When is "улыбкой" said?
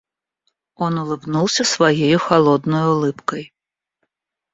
2.95-3.53